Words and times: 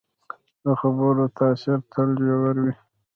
د 0.63 0.65
خبرو 0.79 1.23
تاثیر 1.37 1.79
تل 1.91 2.09
ژور 2.25 2.55
وي 2.63 2.73